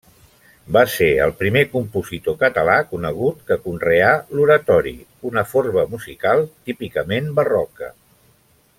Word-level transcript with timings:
Va 0.77 0.81
ser 0.93 1.09
el 1.25 1.33
primer 1.41 1.61
compositor 1.73 2.37
català 2.45 2.77
conegut 2.93 3.45
que 3.51 3.59
conreà 3.67 4.09
l'oratori, 4.39 4.97
una 5.33 5.47
forma 5.55 5.85
musical 5.95 6.45
típicament 6.71 7.33
barroca. 7.43 7.97